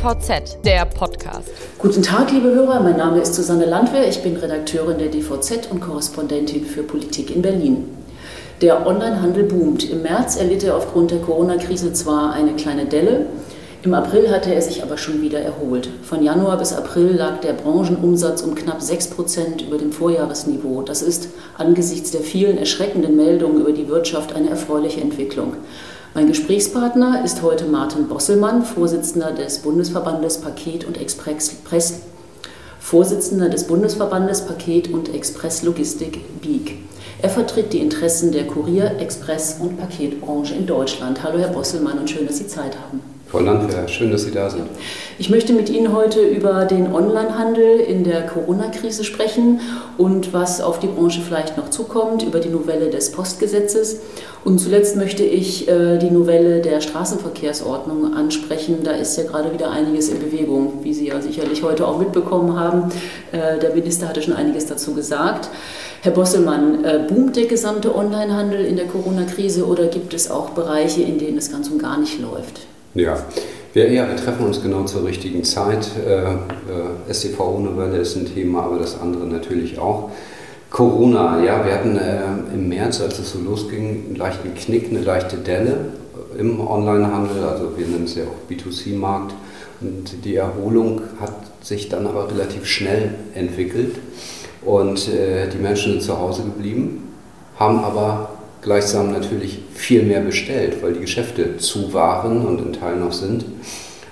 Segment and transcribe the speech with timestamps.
[0.00, 1.50] DVZ, der Podcast.
[1.78, 2.80] Guten Tag, liebe Hörer.
[2.80, 4.08] Mein Name ist Susanne Landwehr.
[4.08, 7.84] Ich bin Redakteurin der DVZ und Korrespondentin für Politik in Berlin.
[8.62, 9.90] Der Onlinehandel boomt.
[9.90, 13.26] Im März erlitt er aufgrund der Corona-Krise zwar eine kleine Delle,
[13.82, 15.88] im April hatte er sich aber schon wieder erholt.
[16.02, 20.82] Von Januar bis April lag der Branchenumsatz um knapp 6 Prozent über dem Vorjahresniveau.
[20.82, 25.54] Das ist angesichts der vielen erschreckenden Meldungen über die Wirtschaft eine erfreuliche Entwicklung.
[26.12, 32.00] Mein Gesprächspartner ist heute Martin Bosselmann, Vorsitzender des Bundesverbandes Paket und Express,
[32.80, 36.78] Vorsitzender des Bundesverbandes Paket und Express Logistik BIG.
[37.22, 41.22] Er vertritt die Interessen der Kurier-, Express- und Paketbranche in Deutschland.
[41.22, 43.09] Hallo Herr Bosselmann und schön, dass Sie Zeit haben.
[43.30, 44.64] Frau Landwehr, schön, dass Sie da sind.
[45.16, 49.60] Ich möchte mit Ihnen heute über den Onlinehandel in der Corona-Krise sprechen
[49.96, 54.00] und was auf die Branche vielleicht noch zukommt, über die Novelle des Postgesetzes.
[54.44, 58.78] Und zuletzt möchte ich äh, die Novelle der Straßenverkehrsordnung ansprechen.
[58.82, 62.58] Da ist ja gerade wieder einiges in Bewegung, wie Sie ja sicherlich heute auch mitbekommen
[62.58, 62.90] haben.
[63.30, 65.50] Äh, der Minister hatte schon einiges dazu gesagt.
[66.00, 71.02] Herr Bosselmann, äh, boomt der gesamte Onlinehandel in der Corona-Krise oder gibt es auch Bereiche,
[71.02, 72.62] in denen es ganz und gar nicht läuft?
[72.94, 73.16] Ja,
[73.72, 75.90] wir, ja, wir treffen uns genau zur richtigen Zeit.
[76.04, 80.10] Äh, äh, STVO-Novelle ist ein Thema, aber das andere natürlich auch.
[80.70, 85.02] Corona, ja, wir hatten äh, im März, als es so losging, einen leichten Knick, eine
[85.02, 85.76] leichte Delle
[86.36, 89.34] im Onlinehandel, also wir nennen es ja auch B2C-Markt.
[89.80, 93.96] Und die Erholung hat sich dann aber relativ schnell entwickelt
[94.62, 97.14] und äh, die Menschen sind zu Hause geblieben,
[97.56, 98.29] haben aber
[98.62, 103.44] gleichsam natürlich viel mehr bestellt, weil die Geschäfte zu waren und in Teilen noch sind.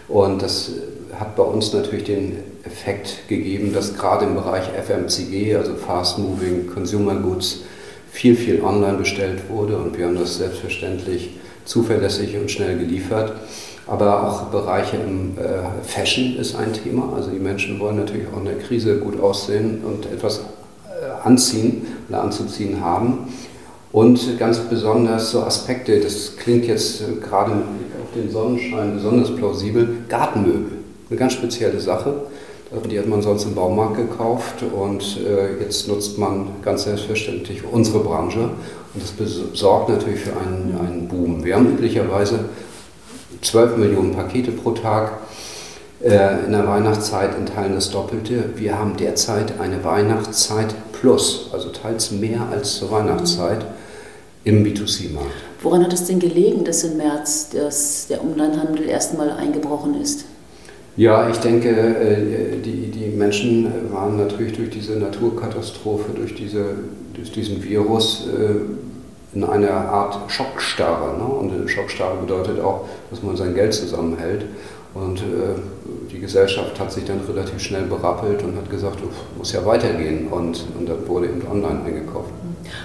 [0.08, 0.72] Und das
[1.18, 6.68] hat bei uns natürlich den Effekt gegeben, dass gerade im Bereich FMCG, also Fast Moving
[6.72, 7.62] Consumer Goods,
[8.10, 11.30] viel, viel online bestellt wurde und wir haben das selbstverständlich
[11.64, 13.32] zuverlässig und schnell geliefert.
[13.86, 17.14] Aber auch Bereiche im äh, Fashion ist ein Thema.
[17.16, 21.86] Also die Menschen wollen natürlich auch in der Krise gut aussehen und etwas äh, anziehen
[22.08, 23.28] oder anzuziehen haben.
[23.90, 29.88] Und ganz besonders so Aspekte, das klingt jetzt äh, gerade auf den Sonnenschein besonders plausibel,
[30.08, 30.78] Gartenmöbel.
[31.08, 32.14] Eine ganz spezielle Sache.
[32.90, 38.00] Die hat man sonst im Baumarkt gekauft und äh, jetzt nutzt man ganz selbstverständlich unsere
[38.00, 41.42] Branche und das sorgt natürlich für einen, einen Boom.
[41.42, 42.40] Wir haben üblicherweise
[43.40, 45.12] 12 Millionen Pakete pro Tag.
[46.00, 48.50] Äh, in der Weihnachtszeit in Teilen das Doppelte.
[48.54, 53.64] Wir haben derzeit eine Weihnachtszeit plus, also teils mehr als zur Weihnachtszeit
[54.44, 55.30] im B2C-Markt.
[55.62, 60.24] Woran hat es denn gelegen, dass im März das, der Onlinehandel erstmal eingebrochen ist?
[60.96, 66.64] Ja, ich denke, äh, die, die Menschen waren natürlich durch diese Naturkatastrophe, durch, diese,
[67.14, 71.16] durch diesen Virus äh, in einer Art Schockstarre.
[71.18, 71.24] Ne?
[71.24, 74.46] Und Schockstarre bedeutet auch, dass man sein Geld zusammenhält.
[74.94, 75.54] Und äh,
[76.10, 78.98] die Gesellschaft hat sich dann relativ schnell berappelt und hat gesagt,
[79.36, 80.28] muss ja weitergehen.
[80.28, 82.30] Und, und dann wurde eben online eingekauft.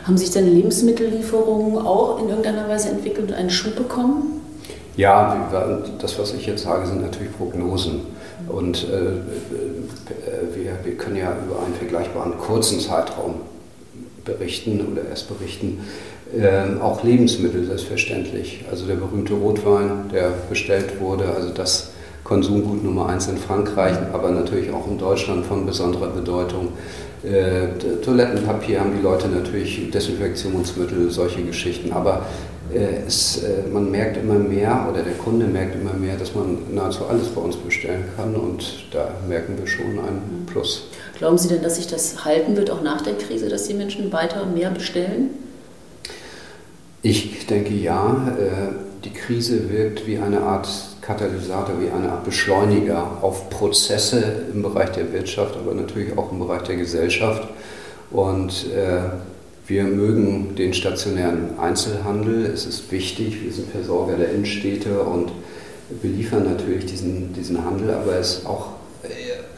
[0.05, 4.41] Haben sich denn Lebensmittellieferungen auch in irgendeiner Weise entwickelt und einen Schub bekommen?
[4.95, 5.49] Ja,
[5.99, 8.01] das, was ich jetzt sage, sind natürlich Prognosen.
[8.47, 13.35] Und äh, äh, wir, wir können ja über einen vergleichbaren kurzen Zeitraum
[14.25, 15.79] berichten oder erst berichten.
[16.35, 18.65] Ähm, auch Lebensmittel selbstverständlich.
[18.69, 21.92] Also der berühmte Rotwein, der bestellt wurde, also das
[22.33, 26.69] Konsumgut Nummer eins in Frankreich, aber natürlich auch in Deutschland von besonderer Bedeutung.
[27.23, 31.93] Äh, Toilettenpapier haben die Leute natürlich, Desinfektionsmittel, solche Geschichten.
[31.93, 32.25] Aber
[32.73, 36.57] äh, es, äh, man merkt immer mehr oder der Kunde merkt immer mehr, dass man
[36.73, 40.87] nahezu alles bei uns bestellen kann und da merken wir schon einen Plus.
[41.19, 44.11] Glauben Sie denn, dass sich das halten wird, auch nach der Krise, dass die Menschen
[44.11, 45.29] weiter mehr bestellen?
[47.03, 48.33] Ich denke ja.
[49.03, 50.69] Die Krise wirkt wie eine Art
[51.05, 56.39] Katalysator, wie eine Art Beschleuniger auf Prozesse im Bereich der Wirtschaft, aber natürlich auch im
[56.39, 57.47] Bereich der Gesellschaft.
[58.09, 59.01] Und äh,
[59.67, 62.45] wir mögen den stationären Einzelhandel.
[62.45, 65.31] Es ist wichtig, wir sind Versorger der Innenstädte und
[66.01, 68.67] beliefern natürlich diesen, diesen Handel, aber es ist auch
[69.03, 69.07] äh,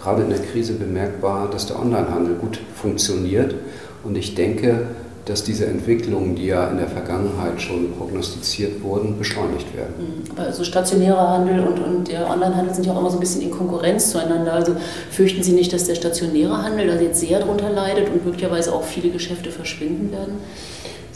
[0.01, 3.55] gerade in der Krise bemerkbar, dass der Onlinehandel gut funktioniert.
[4.03, 4.87] Und ich denke,
[5.25, 9.93] dass diese Entwicklungen, die ja in der Vergangenheit schon prognostiziert wurden, beschleunigt werden.
[9.97, 10.31] Mhm.
[10.31, 13.41] Aber also stationärer Handel und, und der Onlinehandel sind ja auch immer so ein bisschen
[13.41, 14.53] in Konkurrenz zueinander.
[14.53, 14.75] Also
[15.09, 18.83] fürchten Sie nicht, dass der stationäre Handel da jetzt sehr darunter leidet und möglicherweise auch
[18.83, 20.35] viele Geschäfte verschwinden werden?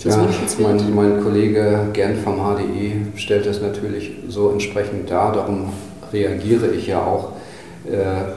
[0.03, 0.27] Ja,
[0.59, 5.33] mein, mein, Kollege Gern vom HDE stellt das natürlich so entsprechend dar.
[5.33, 5.73] Darum
[6.13, 7.33] reagiere ich ja auch
[7.85, 8.31] äh,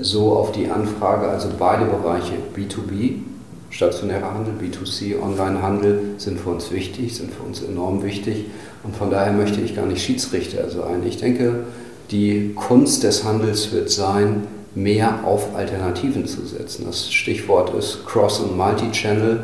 [0.00, 1.28] so auf die Anfrage.
[1.28, 3.27] Also beide Bereiche, B2B
[3.70, 8.46] stationärer Handel, B2C, Onlinehandel sind für uns wichtig, sind für uns enorm wichtig.
[8.82, 11.02] Und von daher möchte ich gar nicht Schiedsrichter sein.
[11.06, 11.64] Ich denke,
[12.10, 16.86] Die Kunst des Handels wird sein, mehr auf Alternativen zu setzen.
[16.86, 19.40] Das Stichwort ist Cross- und Multi-Channel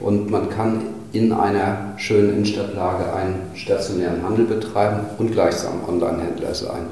[0.00, 0.82] und man kann
[1.12, 6.86] in einer schönen Innenstadtlage einen stationären Handel betreiben und gleichsam Online-Händler sein.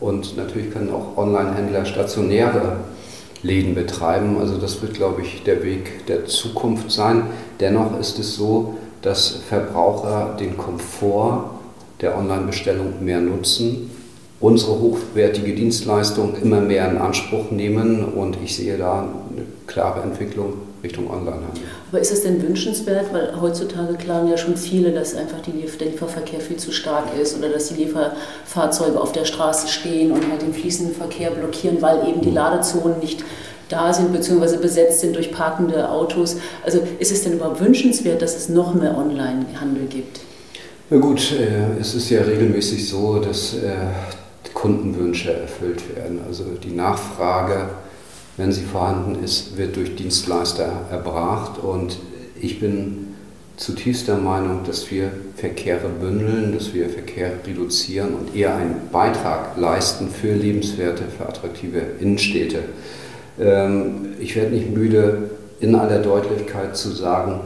[0.00, 2.78] Und natürlich können auch Online-Händler stationäre
[3.44, 4.38] Läden betreiben.
[4.40, 7.26] Also das wird, glaube ich, der Weg der Zukunft sein.
[7.60, 11.50] Dennoch ist es so, dass Verbraucher den Komfort
[12.00, 13.90] der Online-Bestellung mehr nutzen,
[14.40, 20.54] unsere hochwertige Dienstleistung immer mehr in Anspruch nehmen und ich sehe da eine klare Entwicklung
[20.82, 21.62] Richtung Onlinehandel.
[21.94, 25.86] Aber ist es denn wünschenswert, weil heutzutage klagen ja schon viele, dass einfach die, der
[25.86, 30.42] Lieferverkehr viel zu stark ist oder dass die Lieferfahrzeuge auf der Straße stehen und halt
[30.42, 32.32] den fließenden Verkehr blockieren, weil eben die.
[32.32, 33.22] Ladezonen nicht
[33.68, 34.56] da sind bzw.
[34.56, 36.38] besetzt sind durch parkende Autos.
[36.64, 40.18] Also ist es denn überhaupt wünschenswert, dass es noch mehr Onlinehandel gibt?
[40.90, 43.70] Na gut, äh, es ist ja regelmäßig so, dass äh,
[44.52, 46.22] Kundenwünsche erfüllt werden.
[46.26, 47.68] Also die Nachfrage,
[48.36, 51.98] wenn sie vorhanden ist, wird durch Dienstleister erbracht und
[52.40, 53.14] ich bin
[53.56, 59.56] zutiefst der Meinung, dass wir Verkehre bündeln, dass wir Verkehr reduzieren und eher einen Beitrag
[59.56, 62.64] leisten für lebenswerte, für attraktive Innenstädte.
[63.38, 67.40] Ähm, ich werde nicht müde, in aller Deutlichkeit zu sagen,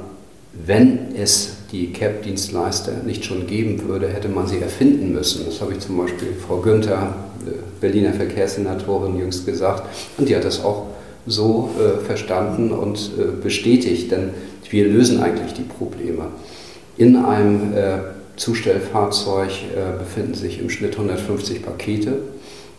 [0.66, 5.44] wenn es die CAP-Dienstleister nicht schon geben würde, hätte man sie erfinden müssen.
[5.44, 7.14] Das habe ich zum Beispiel Frau Günther,
[7.46, 7.50] äh,
[7.80, 9.82] Berliner Verkehrssenatorin, jüngst gesagt.
[10.16, 10.86] Und die hat das auch
[11.26, 14.30] so äh, verstanden und äh, bestätigt, denn
[14.70, 16.28] wir lösen eigentlich die Probleme.
[16.96, 17.98] In einem äh,
[18.36, 22.16] Zustellfahrzeug äh, befinden sich im Schnitt 150 Pakete.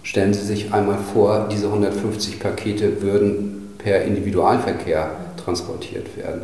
[0.01, 6.41] Stellen Sie sich einmal vor, diese 150 Pakete würden per Individualverkehr transportiert werden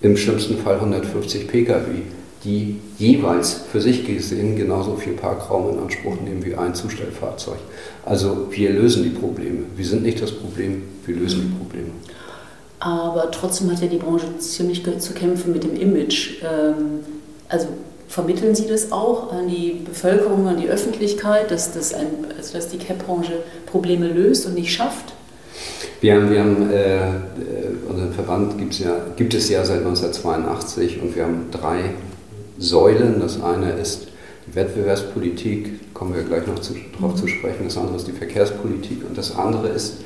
[0.00, 2.02] im schlimmsten Fall 150 Pkw,
[2.44, 7.58] die jeweils für sich gesehen genauso viel Parkraum in Anspruch nehmen wie ein Zustellfahrzeug.
[8.04, 9.60] Also wir lösen die Probleme.
[9.76, 11.90] Wir sind nicht das Problem, wir lösen die Probleme.
[12.80, 16.42] Aber trotzdem hat ja die Branche ziemlich zu kämpfen mit dem Image.
[16.42, 17.00] Ähm,
[17.48, 17.68] also
[18.08, 22.06] vermitteln Sie das auch an die Bevölkerung, an die Öffentlichkeit, dass, das ein,
[22.36, 25.14] also dass die CAP-Branche Probleme löst und nicht schafft?
[26.00, 27.08] Wir haben, wir haben äh,
[27.88, 31.90] unseren Verband gibt's ja, gibt es ja seit 1982 und wir haben drei
[32.58, 33.20] Säulen.
[33.20, 34.08] Das eine ist
[34.46, 37.64] die Wettbewerbspolitik, kommen wir gleich noch zu, darauf zu sprechen.
[37.64, 39.98] Das andere ist die Verkehrspolitik und das andere ist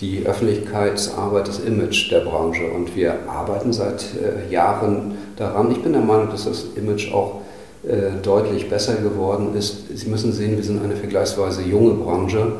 [0.00, 2.70] die Öffentlichkeitsarbeit, das Image der Branche.
[2.70, 5.70] Und wir arbeiten seit äh, Jahren daran.
[5.70, 7.42] Ich bin der Meinung, dass das Image auch
[7.82, 9.84] äh, deutlich besser geworden ist.
[9.94, 12.52] Sie müssen sehen, wir sind eine vergleichsweise junge Branche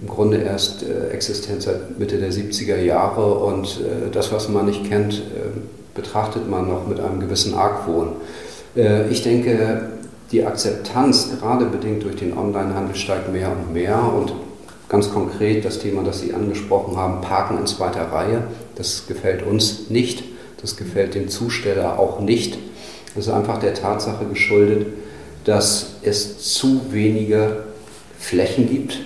[0.00, 4.66] im Grunde erst äh, existent seit Mitte der 70er Jahre und äh, das, was man
[4.66, 5.58] nicht kennt, äh,
[5.94, 8.12] betrachtet man noch mit einem gewissen Argwohn.
[8.76, 9.90] Äh, ich denke,
[10.32, 14.32] die Akzeptanz, gerade bedingt durch den Onlinehandel, steigt mehr und mehr und
[14.88, 18.44] ganz konkret das Thema, das Sie angesprochen haben, Parken in zweiter Reihe,
[18.76, 20.24] das gefällt uns nicht,
[20.60, 22.58] das gefällt dem Zusteller auch nicht.
[23.14, 24.86] Das ist einfach der Tatsache geschuldet,
[25.44, 27.64] dass es zu wenige
[28.18, 29.00] Flächen gibt,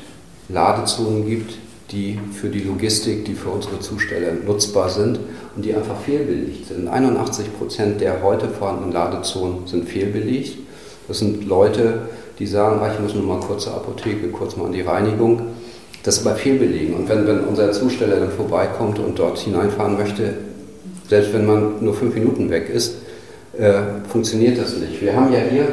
[0.49, 1.55] Ladezonen gibt,
[1.91, 5.19] die für die Logistik, die für unsere Zusteller nutzbar sind
[5.55, 6.89] und die einfach fehlbelegt sind.
[6.89, 10.59] 81 Prozent der heute vorhandenen Ladezonen sind fehlbelegt.
[11.09, 12.09] Das sind Leute,
[12.39, 15.43] die sagen, ach, ich muss nur mal kurz zur Apotheke, kurz mal an die Reinigung.
[16.03, 16.95] Das ist aber fehlbelegen.
[16.95, 20.35] Und wenn, wenn unser Zusteller dann vorbeikommt und dort hineinfahren möchte,
[21.09, 22.97] selbst wenn man nur fünf Minuten weg ist,
[23.59, 23.75] äh,
[24.09, 25.01] funktioniert das nicht.
[25.01, 25.69] Wir haben ja hier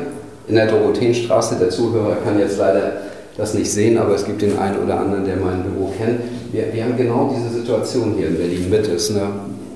[0.48, 3.02] in der Dorotheenstraße, der Zuhörer kann jetzt leider
[3.42, 6.20] das nicht sehen, aber es gibt den einen oder anderen, der mein Büro kennt.
[6.52, 8.92] Wir, wir haben genau diese Situation hier in Berlin Mitte.
[8.92, 9.30] Es ist eine,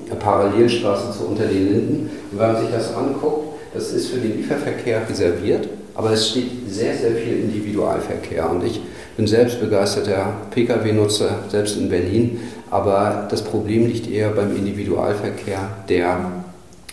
[0.05, 2.09] eine Parallelstraße zu unter den Linden.
[2.31, 6.45] Und wenn man sich das anguckt, das ist für den Lieferverkehr reserviert, aber es steht
[6.69, 8.51] sehr, sehr viel Individualverkehr.
[8.51, 8.81] Und ich
[9.17, 12.41] bin selbst begeisterter Pkw-Nutzer, selbst in Berlin.
[12.69, 16.19] Aber das Problem liegt eher beim Individualverkehr, der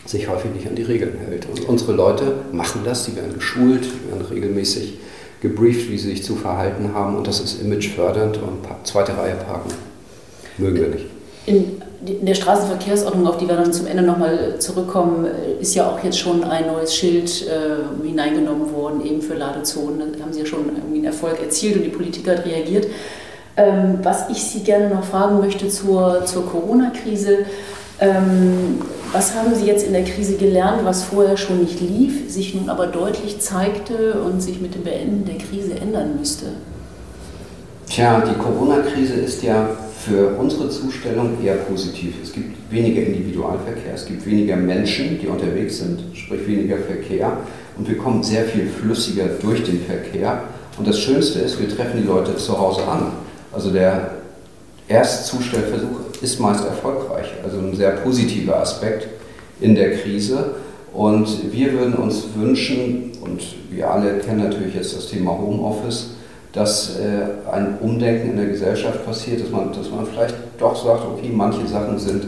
[0.07, 1.47] sich häufig nicht an die Regeln hält.
[1.50, 4.95] Und unsere Leute machen das, die werden geschult, die werden regelmäßig
[5.43, 9.71] gebrieft, wie sie sich zu verhalten haben und das ist imagefördernd und zweite Reihe parken
[10.59, 11.07] mögen wir nicht.
[11.47, 11.83] In,
[12.21, 15.29] der Straßenverkehrsordnung, auf die wir dann zum Ende nochmal zurückkommen,
[15.61, 20.13] ist ja auch jetzt schon ein neues Schild äh, hineingenommen worden, eben für Ladezonen.
[20.13, 22.89] Da haben Sie ja schon irgendwie einen Erfolg erzielt und die Politik hat reagiert.
[23.57, 27.47] Ähm, was ich Sie gerne noch fragen möchte zur, zur Corona-Krise,
[27.99, 32.69] was haben Sie jetzt in der Krise gelernt, was vorher schon nicht lief, sich nun
[32.69, 36.47] aber deutlich zeigte und sich mit dem Beenden der Krise ändern müsste?
[37.89, 39.69] Tja, die Corona-Krise ist ja
[40.05, 42.15] für unsere Zustellung eher positiv.
[42.23, 47.37] Es gibt weniger Individualverkehr, es gibt weniger Menschen, die unterwegs sind, sprich weniger Verkehr
[47.77, 50.43] und wir kommen sehr viel flüssiger durch den Verkehr
[50.79, 53.13] Und das Schönste ist, wir treffen die Leute zu Hause an.
[53.53, 54.13] Also der
[54.89, 59.09] Erstzustellversuch ist meist erfolgreich, also ein sehr positiver Aspekt
[59.61, 60.57] in der Krise.
[60.93, 66.11] Und wir würden uns wünschen, und wir alle kennen natürlich jetzt das Thema Homeoffice,
[66.53, 71.05] dass äh, ein Umdenken in der Gesellschaft passiert, dass man, dass man vielleicht doch sagt,
[71.07, 72.27] okay, manche Sachen sind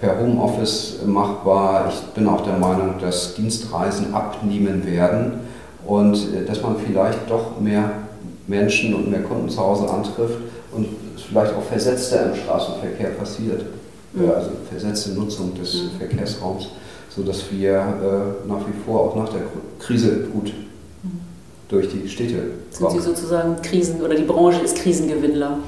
[0.00, 1.90] per Homeoffice machbar.
[1.92, 5.40] Ich bin auch der Meinung, dass Dienstreisen abnehmen werden
[5.84, 7.90] und äh, dass man vielleicht doch mehr
[8.46, 10.38] Menschen und mehr Kunden zu Hause antrifft
[10.72, 10.86] und
[11.16, 13.64] es vielleicht auch versetzter im Straßenverkehr passiert,
[14.16, 14.30] mhm.
[14.30, 15.98] also versetzte Nutzung des mhm.
[15.98, 16.68] Verkehrsraums,
[17.14, 19.42] sodass wir äh, nach wie vor auch nach der
[19.78, 20.52] Krise gut
[21.02, 21.20] mhm.
[21.68, 25.58] durch die Städte Sind Sie sozusagen Krisen oder die Branche ist Krisengewinnler?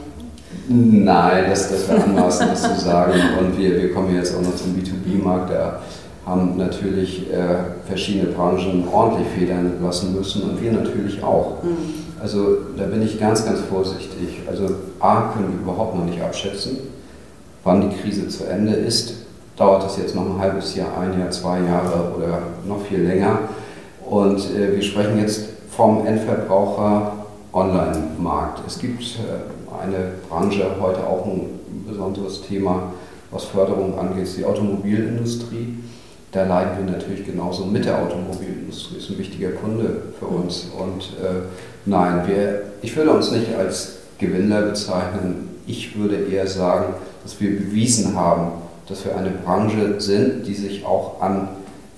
[0.68, 3.12] Nein, das, das wäre anmaßend, das zu sagen.
[3.40, 5.50] Und wir, wir kommen jetzt auch noch zum B2B-Markt.
[5.50, 5.80] Da
[6.26, 11.62] haben natürlich äh, verschiedene Branchen ordentlich federn lassen müssen und wir natürlich auch.
[11.62, 11.76] Mhm.
[12.20, 14.40] Also da bin ich ganz, ganz vorsichtig.
[14.48, 14.66] Also
[15.00, 16.78] A können wir überhaupt noch nicht abschätzen,
[17.64, 19.14] wann die Krise zu Ende ist.
[19.56, 23.40] Dauert das jetzt noch ein halbes Jahr, ein Jahr, zwei Jahre oder noch viel länger?
[24.08, 27.12] Und äh, wir sprechen jetzt vom Endverbraucher
[27.52, 28.62] Online-Markt.
[28.66, 32.92] Es gibt äh, eine Branche, heute auch ein besonderes Thema,
[33.30, 35.78] was Förderung angeht, die Automobilindustrie.
[36.32, 38.98] Da leiden wir natürlich genauso mit der Automobilindustrie.
[38.98, 40.68] Ist ein wichtiger Kunde für uns.
[40.78, 41.46] Und äh,
[41.86, 45.48] nein, wir, ich würde uns nicht als Gewinner bezeichnen.
[45.66, 48.52] Ich würde eher sagen, dass wir bewiesen haben,
[48.88, 51.48] dass wir eine Branche sind, die sich auch an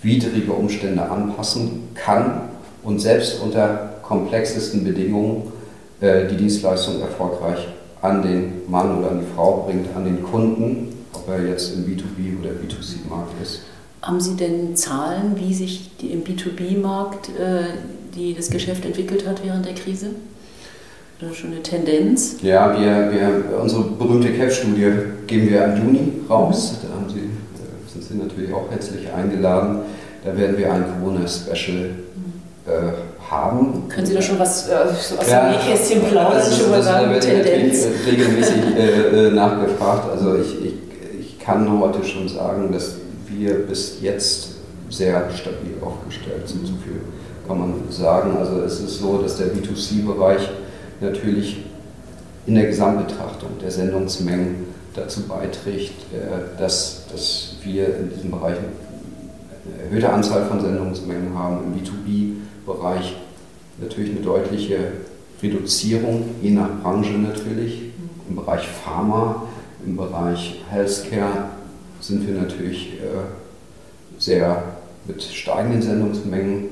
[0.03, 2.49] widrige Umstände anpassen kann
[2.83, 5.53] und selbst unter komplexesten Bedingungen
[6.01, 7.69] äh, die Dienstleistung erfolgreich
[8.03, 11.85] an den Mann oder an die Frau bringt, an den Kunden, ob er jetzt im
[11.85, 13.61] B2B oder B2C-Markt ist.
[14.03, 17.65] Haben Sie denn Zahlen, wie sich die, im B2B-Markt äh,
[18.15, 20.11] die das Geschäft entwickelt hat während der Krise?
[21.21, 22.37] Schon eine Tendenz?
[22.41, 24.91] Ja, wir, wir, unsere berühmte CAP-Studie
[25.27, 26.77] geben wir im Juni raus.
[26.83, 29.81] Da haben Sie, äh, sind Sie natürlich auch herzlich eingeladen.
[30.25, 32.33] Da werden wir ein Corona-Special mhm.
[32.67, 33.87] äh, haben.
[33.91, 37.09] Können Sie da schon was äh, aus ja, dem Nähkästchen plaudern, also, schon mal sagen,
[37.09, 37.87] da wird Tendenz?
[38.07, 40.11] regelmäßig äh, äh, nachgefragt.
[40.11, 40.75] Also ich, ich,
[41.21, 42.95] ich kann heute schon sagen, dass
[43.29, 44.53] wir bis jetzt
[44.89, 46.67] sehr stabil aufgestellt sind.
[46.67, 47.03] So viel
[47.47, 48.39] kann man sagen.
[48.39, 50.49] Also es ist so, dass der B2C-Bereich
[51.01, 51.65] natürlich
[52.47, 59.85] in der Gesamtbetrachtung der Sendungsmengen dazu beiträgt, äh, dass, dass wir in diesem Bereich eine
[59.85, 61.59] erhöhte Anzahl von Sendungsmengen haben.
[61.65, 63.17] Im B2B-Bereich
[63.79, 64.79] natürlich eine deutliche
[65.43, 67.83] Reduzierung, je nach Branche natürlich.
[68.29, 69.47] Im Bereich Pharma,
[69.85, 71.51] im Bereich Healthcare
[72.01, 74.63] sind wir natürlich äh, sehr
[75.07, 76.69] mit steigenden Sendungsmengen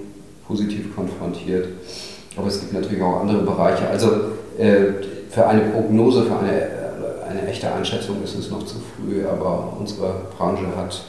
[0.47, 1.69] positiv konfrontiert.
[2.39, 3.89] Aber es gibt natürlich auch andere Bereiche.
[3.89, 4.11] Also
[4.59, 4.93] äh,
[5.29, 9.77] für eine Prognose, für eine, äh, eine echte Einschätzung ist es noch zu früh, aber
[9.79, 11.05] unsere Branche hat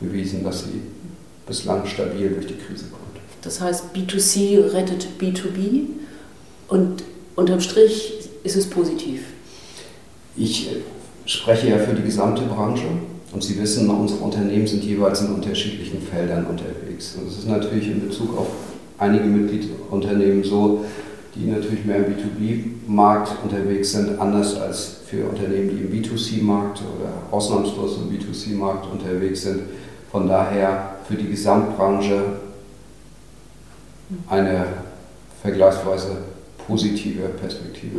[0.00, 0.82] bewiesen, dass sie
[1.46, 3.02] bislang stabil durch die Krise kommt.
[3.42, 5.86] Das heißt, B2C rettet B2B
[6.68, 7.02] und
[7.34, 9.22] unterm Strich ist es positiv.
[10.36, 10.70] Ich
[11.26, 12.86] spreche ja für die gesamte Branche.
[13.30, 17.14] Und Sie wissen, unsere Unternehmen sind jeweils in unterschiedlichen Feldern unterwegs.
[17.16, 18.46] Und es ist natürlich in Bezug auf
[18.98, 20.84] einige Mitgliedsunternehmen so,
[21.34, 27.12] die natürlich mehr im B2B-Markt unterwegs sind, anders als für Unternehmen, die im B2C-Markt oder
[27.30, 29.62] ausnahmslos im B2C-Markt unterwegs sind.
[30.10, 32.22] Von daher für die Gesamtbranche
[34.28, 34.66] eine
[35.42, 36.18] vergleichsweise
[36.66, 37.98] positive Perspektive.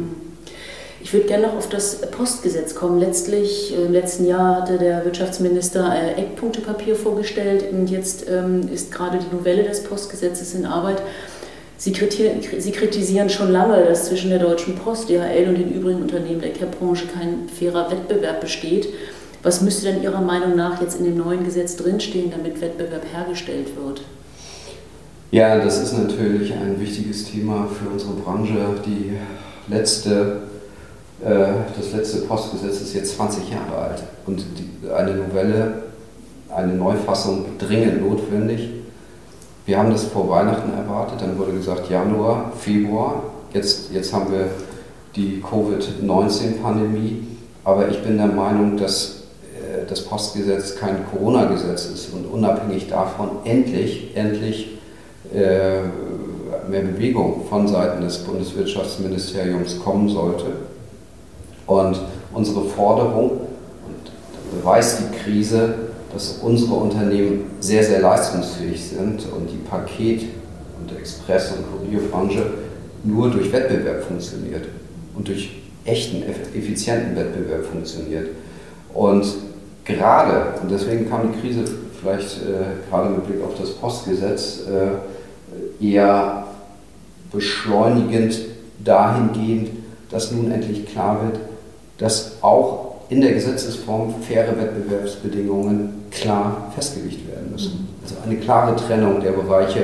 [1.02, 3.00] Ich würde gerne noch auf das Postgesetz kommen.
[3.00, 8.92] Letztlich, äh, im letzten Jahr hatte der Wirtschaftsminister ein Eckpunktepapier vorgestellt und jetzt ähm, ist
[8.92, 11.02] gerade die Novelle des Postgesetzes in Arbeit.
[11.78, 16.52] Sie kritisieren schon lange, dass zwischen der Deutschen Post, DHL und den übrigen Unternehmen der
[16.52, 18.90] CAP-Branche kein fairer Wettbewerb besteht.
[19.44, 23.68] Was müsste denn Ihrer Meinung nach jetzt in dem neuen Gesetz drinstehen, damit Wettbewerb hergestellt
[23.82, 24.02] wird?
[25.32, 28.58] Ja, das ist natürlich ein wichtiges Thema für unsere Branche.
[28.86, 29.14] Die
[29.72, 30.49] letzte äh,
[31.22, 35.84] das letzte Postgesetz ist jetzt 20 Jahre alt und die, eine Novelle,
[36.50, 38.70] eine Neufassung dringend notwendig.
[39.66, 43.24] Wir haben das vor Weihnachten erwartet, dann wurde gesagt Januar, Februar.
[43.54, 44.48] Jetzt, jetzt haben wir
[45.16, 47.28] die Covid-19-Pandemie,
[47.64, 49.24] aber ich bin der Meinung, dass
[49.56, 54.78] äh, das Postgesetz kein Corona-Gesetz ist und unabhängig davon endlich, endlich
[55.34, 55.82] äh,
[56.70, 60.46] mehr Bewegung von Seiten des Bundeswirtschaftsministeriums kommen sollte.
[61.70, 62.00] Und
[62.34, 63.30] unsere Forderung,
[63.86, 65.76] und beweist die Krise,
[66.12, 70.26] dass unsere Unternehmen sehr, sehr leistungsfähig sind und die Paket-
[70.80, 72.42] und Express- und Kurierbranche
[73.04, 74.68] nur durch Wettbewerb funktioniert
[75.16, 78.30] und durch echten, effizienten Wettbewerb funktioniert.
[78.96, 79.28] Und
[79.86, 81.66] gerade, und deswegen kam die Krise
[82.02, 86.48] vielleicht äh, gerade mit Blick auf das Postgesetz äh, eher
[87.32, 88.40] beschleunigend
[88.84, 89.70] dahingehend,
[90.10, 91.49] dass nun endlich klar wird,
[92.00, 97.88] dass auch in der Gesetzesform faire Wettbewerbsbedingungen klar festgelegt werden müssen.
[98.04, 99.82] Also eine klare Trennung der Bereiche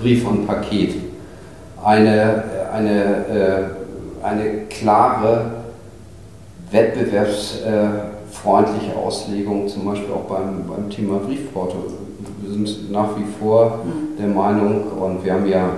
[0.00, 0.94] Brief und Paket,
[1.82, 3.64] eine, eine, äh,
[4.24, 5.50] eine klare
[6.70, 11.84] wettbewerbsfreundliche Auslegung, zum Beispiel auch beim, beim Thema Briefporto.
[12.40, 14.16] Wir sind nach wie vor mhm.
[14.18, 15.70] der Meinung, und wir haben ja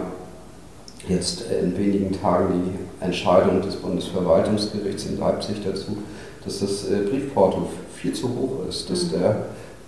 [1.09, 5.99] jetzt in wenigen Tagen die Entscheidung des Bundesverwaltungsgerichts in Leipzig dazu,
[6.45, 9.11] dass das äh, Briefporto viel zu hoch ist, dass mhm.
[9.11, 9.37] der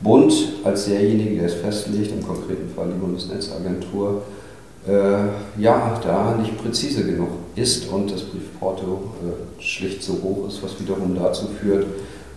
[0.01, 0.33] Bund
[0.65, 4.23] als derjenige, der es festlegt, im konkreten Fall die Bundesnetzagentur,
[4.87, 10.63] äh, ja, da nicht präzise genug ist und das Briefporto äh, schlicht so hoch ist,
[10.63, 11.87] was wiederum dazu führt,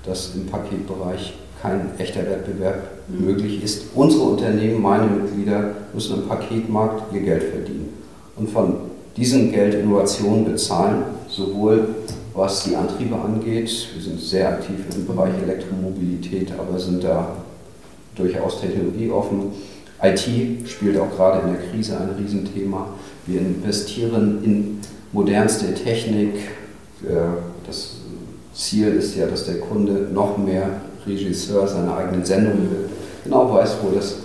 [0.05, 3.25] dass im Paketbereich kein echter Wettbewerb mhm.
[3.25, 3.83] möglich ist.
[3.93, 7.93] Unsere Unternehmen, meine Mitglieder, müssen im Paketmarkt ihr Geld verdienen
[8.35, 11.95] und von diesem Geld Innovationen bezahlen, sowohl
[12.33, 13.89] was die Antriebe angeht.
[13.93, 17.35] Wir sind sehr aktiv im Bereich Elektromobilität, aber sind da
[18.15, 19.51] durchaus technologieoffen.
[20.01, 22.87] IT spielt auch gerade in der Krise ein Riesenthema.
[23.27, 24.79] Wir investieren in
[25.11, 26.35] modernste Technik.
[27.03, 27.37] Äh,
[27.67, 27.97] das
[28.53, 32.89] Ziel ist ja, dass der Kunde noch mehr Regisseur seiner eigenen Sendung wird.
[33.23, 34.17] Genau weiß, wo das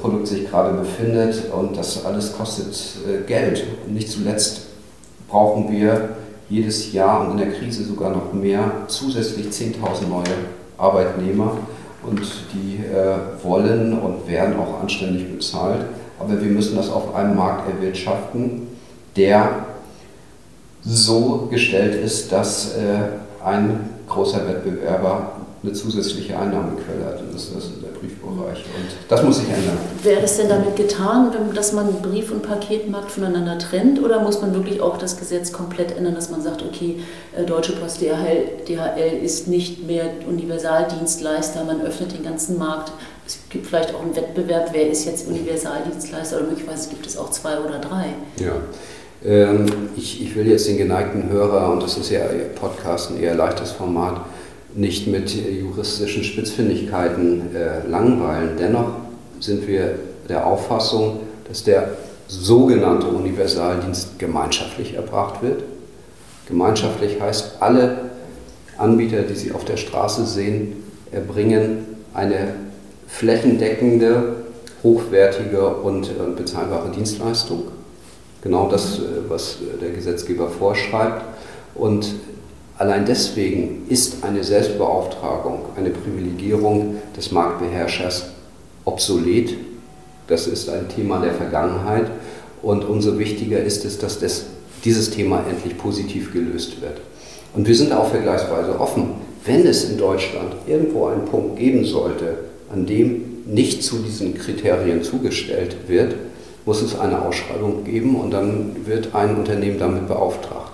[0.00, 2.74] Produkt sich gerade befindet und das alles kostet
[3.06, 3.64] äh, Geld.
[3.86, 4.62] Und nicht zuletzt
[5.28, 6.10] brauchen wir
[6.48, 10.24] jedes Jahr und in der Krise sogar noch mehr zusätzlich 10.000 neue
[10.78, 11.56] Arbeitnehmer
[12.04, 12.20] und
[12.54, 15.84] die äh, wollen und werden auch anständig bezahlt.
[16.18, 18.68] Aber wir müssen das auf einem Markt erwirtschaften,
[19.16, 19.66] der
[20.84, 27.20] so gestellt ist, dass äh, ein großer Wettbewerber eine zusätzliche Einnahmequelle hat.
[27.20, 28.58] Und das der Briefbereich.
[28.58, 29.78] Und das muss sich ändern.
[30.02, 34.02] Wäre es denn damit getan, dass man Brief- und Paketmarkt voneinander trennt?
[34.02, 37.00] Oder muss man wirklich auch das Gesetz komplett ändern, dass man sagt, okay,
[37.36, 42.92] äh, Deutsche Post DHL, DHL ist nicht mehr Universaldienstleister, man öffnet den ganzen Markt.
[43.26, 47.30] Es gibt vielleicht auch einen Wettbewerb, wer ist jetzt Universaldienstleister oder möglicherweise gibt es auch
[47.30, 48.14] zwei oder drei.
[48.38, 48.52] Ja.
[49.24, 49.66] Ähm,
[49.96, 52.20] ich, ich will jetzt den geneigten Hörer, und das ist ja
[52.54, 54.20] Podcast ein eher leichtes Format,
[54.76, 58.50] nicht mit juristischen Spitzfindigkeiten äh, langweilen.
[58.58, 58.90] Dennoch
[59.40, 61.96] sind wir der Auffassung, dass der
[62.28, 65.64] sogenannte Universaldienst gemeinschaftlich erbracht wird.
[66.46, 68.10] Gemeinschaftlich heißt, alle
[68.76, 72.54] Anbieter, die Sie auf der Straße sehen, erbringen eine
[73.06, 74.36] flächendeckende,
[74.82, 77.62] hochwertige und äh, bezahlbare Dienstleistung.
[78.42, 81.24] Genau das, äh, was der Gesetzgeber vorschreibt.
[81.74, 82.14] Und
[82.78, 88.26] Allein deswegen ist eine Selbstbeauftragung, eine Privilegierung des Marktbeherrschers
[88.84, 89.54] obsolet.
[90.26, 92.10] Das ist ein Thema der Vergangenheit.
[92.62, 94.46] Und umso wichtiger ist es, dass das,
[94.84, 97.00] dieses Thema endlich positiv gelöst wird.
[97.54, 99.14] Und wir sind auch vergleichsweise offen.
[99.44, 102.38] Wenn es in Deutschland irgendwo einen Punkt geben sollte,
[102.70, 106.16] an dem nicht zu diesen Kriterien zugestellt wird,
[106.66, 110.72] muss es eine Ausschreibung geben und dann wird ein Unternehmen damit beauftragt.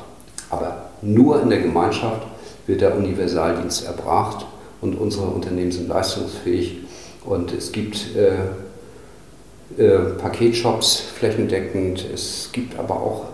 [0.49, 2.23] Aber nur in der Gemeinschaft
[2.67, 4.47] wird der Universaldienst erbracht
[4.81, 6.79] und unsere Unternehmen sind leistungsfähig.
[7.25, 13.25] Und es gibt äh, äh, Paketshops flächendeckend, es gibt aber auch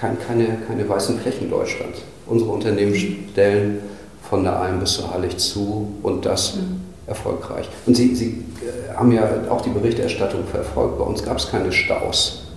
[0.00, 1.94] kein, keine, keine weißen Flächen in Deutschland.
[2.26, 3.80] Unsere Unternehmen stellen
[4.28, 6.80] von der Alm bis zur Hallig zu und das mhm.
[7.06, 7.68] erfolgreich.
[7.86, 10.98] Und Sie, Sie äh, haben ja auch die Berichterstattung verfolgt.
[10.98, 12.48] Bei uns gab es keine Staus.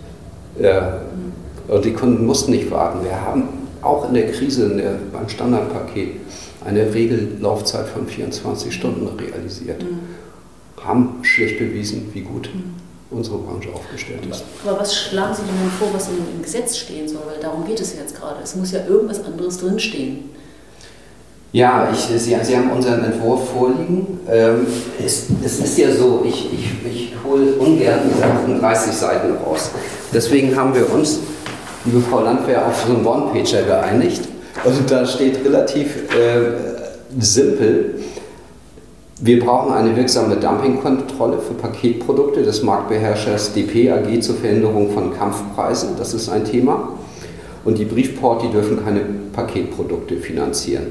[0.59, 1.33] Äh, mhm.
[1.67, 3.03] Und die Kunden mussten nicht warten.
[3.03, 3.49] Wir haben
[3.87, 6.09] auch in der Krise in der, beim Standardpaket
[6.65, 9.83] eine Regellaufzeit von 24 Stunden realisiert.
[9.83, 9.99] Mhm.
[10.83, 12.75] Haben schlicht bewiesen, wie gut mhm.
[13.09, 14.43] unsere Branche aufgestellt ist.
[14.65, 17.21] Aber was schlagen Sie denn vor, was in, im Gesetz stehen soll?
[17.25, 18.37] Weil darum geht es jetzt gerade.
[18.43, 20.29] Es muss ja irgendwas anderes drinstehen.
[21.53, 24.19] Ja, ich, Sie, Sie, haben unseren Entwurf vorliegen.
[24.29, 24.67] Ähm,
[25.03, 29.71] es, es, ist ja so, ich, ich, ich hole ungern diese 38 Seiten raus.
[30.13, 31.19] Deswegen haben wir uns
[31.87, 34.27] liebe Frau Landwehr, auf so einen One-Pager geeinigt.
[34.65, 37.95] Und da steht relativ äh, simpel,
[39.19, 45.91] wir brauchen eine wirksame Dumpingkontrolle für Paketprodukte des Marktbeherrschers DP AG zur Verhinderung von Kampfpreisen.
[45.97, 46.89] Das ist ein Thema.
[47.65, 49.01] Und die Briefporti dürfen keine
[49.33, 50.87] Paketprodukte finanzieren.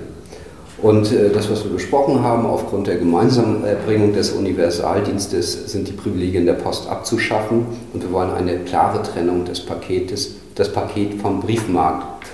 [0.83, 6.47] Und äh, das, was wir besprochen haben, aufgrund der Gemeinsamenbringung des Universaldienstes sind die Privilegien
[6.47, 12.27] der Post abzuschaffen und wir wollen eine klare Trennung des Paketes, das Paket vom Briefmarkt.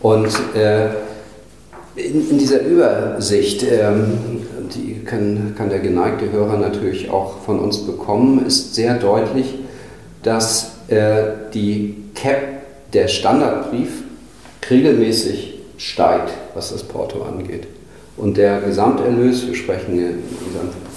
[0.00, 0.88] Und äh,
[1.96, 4.18] in, in, dieser Übersicht, ähm,
[4.74, 9.54] die kann, kann der geneigte Hörer natürlich auch von uns bekommen, ist sehr deutlich,
[10.22, 12.40] dass äh, die Cap
[12.92, 14.02] der Standardbrief
[14.70, 17.66] regelmäßig steigt, was das Porto angeht.
[18.16, 19.96] Und der Gesamterlös, wir sprechen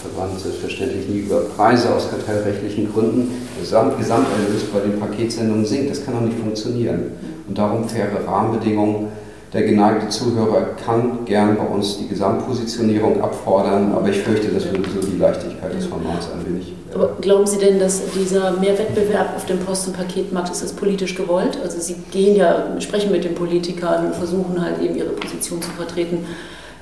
[0.06, 5.92] Gesamtverband selbstverständlich nie über Preise aus kartellrechtlichen Gründen, der Gesamterlös bei den Paketsendungen sinkt.
[5.92, 7.12] Das kann doch nicht funktionieren.
[7.48, 9.08] Und darum faire Rahmenbedingungen
[9.54, 14.84] der geneigte Zuhörer kann gern bei uns die Gesamtpositionierung abfordern, aber ich fürchte, das würde
[14.90, 16.74] so die Leichtigkeit des Formats ein wenig.
[16.94, 21.16] Aber glauben Sie denn, dass dieser Mehrwettbewerb auf dem Post- und Paketmarkt ist das politisch
[21.16, 21.58] gewollt?
[21.64, 26.26] Also Sie gehen ja, sprechen mit den Politikern, versuchen halt eben ihre Position zu vertreten.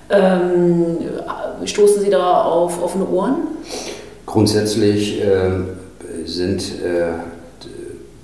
[0.10, 0.98] Ähm,
[1.66, 3.48] stoßen Sie da auf offene Ohren?
[4.26, 5.52] Grundsätzlich äh,
[6.26, 7.14] sind äh,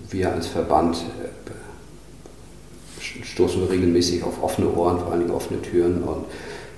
[0.10, 0.98] wir als Verband
[3.40, 6.04] stoßen wir regelmäßig auf offene Ohren, vor allen Dingen offene Türen.
[6.04, 6.26] Und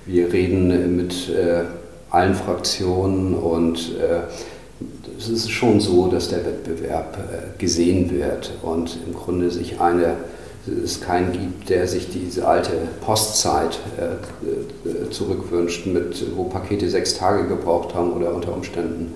[0.06, 1.64] wir reden mit äh,
[2.10, 4.20] allen Fraktionen und äh,
[5.18, 10.16] es ist schon so, dass der Wettbewerb äh, gesehen wird und im Grunde sich eine
[10.84, 12.70] es keinen gibt, der sich diese alte
[13.04, 19.14] Postzeit äh, äh zurückwünscht, mit, wo Pakete sechs Tage gebraucht haben oder unter Umständen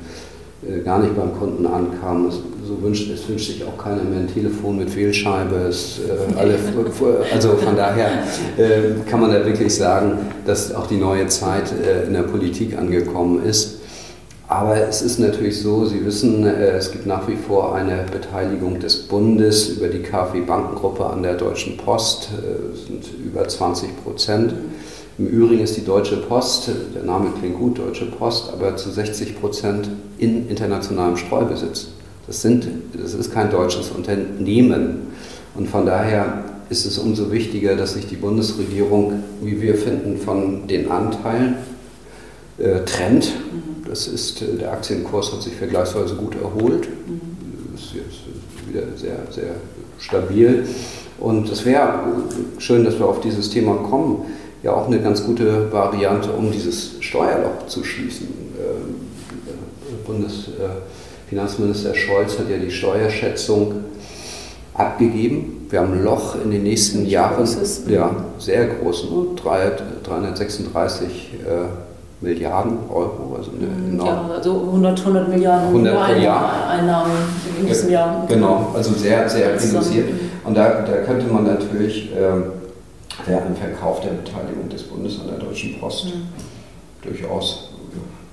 [0.68, 2.30] äh, gar nicht beim Kunden ankam.
[2.30, 5.54] So wünscht, es wünscht sich auch keiner mehr ein Telefon mit Wählscheibe.
[5.68, 6.59] Es, äh, alle,
[7.32, 8.24] also von daher
[8.56, 11.72] äh, kann man da wirklich sagen, dass auch die neue Zeit
[12.06, 13.76] in der Politik angekommen ist.
[14.48, 18.78] Aber es ist natürlich so, Sie wissen, äh, es gibt nach wie vor eine Beteiligung
[18.78, 22.28] des Bundes über die KfW Bankengruppe an der Deutschen Post.
[22.32, 24.54] Äh, es sind über 20 Prozent.
[25.18, 29.40] Im Übrigen ist die Deutsche Post, der Name klingt gut, Deutsche Post, aber zu 60
[29.40, 31.88] Prozent in internationalem Streubesitz.
[32.26, 35.09] Das, sind, das ist kein deutsches Unternehmen.
[35.54, 40.66] Und von daher ist es umso wichtiger, dass sich die Bundesregierung, wie wir finden, von
[40.66, 41.56] den Anteilen
[42.59, 43.32] äh, trennt.
[43.88, 46.88] Das ist, äh, der Aktienkurs hat sich vergleichsweise gut erholt.
[47.72, 49.55] Das ist jetzt wieder sehr, sehr
[49.99, 50.66] stabil.
[51.18, 52.01] Und es wäre
[52.59, 54.27] schön, dass wir auf dieses Thema kommen
[54.66, 58.29] ja auch eine ganz gute Variante, um dieses Steuerloch zu schließen.
[58.59, 58.96] Ähm,
[60.07, 63.85] Bundesfinanzminister Scholz hat ja die Steuerschätzung
[64.75, 65.66] abgegeben.
[65.70, 67.49] Wir haben ein Loch in den nächsten Jahren,
[67.88, 69.27] ja, sehr groß, ne?
[69.37, 71.09] 336
[71.44, 73.37] äh, Milliarden Euro.
[73.37, 77.12] Also, eine ja, also 100, 100 Milliarden 100 Milliarden Einnahmen
[77.59, 78.24] im nächsten Jahr.
[78.29, 80.09] Genau, also sehr, sehr reduziert.
[80.44, 82.44] Und da, da könnte man natürlich ähm,
[83.26, 86.29] wäre ein Verkauf der Beteiligung des Bundes an der Deutschen Post mhm.
[87.02, 87.70] durchaus